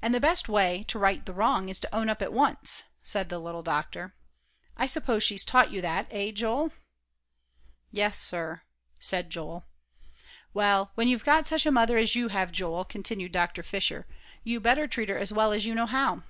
"And 0.00 0.14
the 0.14 0.20
best 0.20 0.48
way 0.48 0.84
to 0.84 0.98
right 0.98 1.26
the 1.26 1.34
wrong 1.34 1.68
is 1.68 1.78
to 1.80 1.94
own 1.94 2.08
up 2.08 2.22
at 2.22 2.32
once," 2.32 2.84
said 3.02 3.28
the 3.28 3.38
little 3.38 3.62
doctor. 3.62 4.14
"I 4.74 4.86
suppose 4.86 5.22
she's 5.22 5.44
taught 5.44 5.70
you 5.70 5.82
that, 5.82 6.06
eh, 6.10 6.30
Joel?" 6.30 6.72
"Yes, 7.92 8.18
sir," 8.18 8.62
said 8.98 9.28
Joel. 9.28 9.66
"Well, 10.54 10.92
when 10.94 11.08
you've 11.08 11.26
got 11.26 11.46
such 11.46 11.66
a 11.66 11.70
mother 11.70 11.98
as 11.98 12.14
you 12.14 12.28
have, 12.28 12.52
Joel," 12.52 12.86
continued 12.86 13.32
Dr. 13.32 13.62
Fisher, 13.62 14.06
"you 14.44 14.60
better 14.60 14.88
treat 14.88 15.10
her 15.10 15.18
as 15.18 15.30
well 15.30 15.52
as 15.52 15.66
you 15.66 15.74
know 15.74 15.84
how. 15.84 16.22